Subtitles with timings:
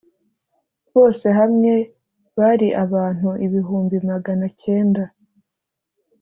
[0.93, 1.73] bose hamwe
[2.37, 5.03] bari abantu ibihumbi maganacyenda.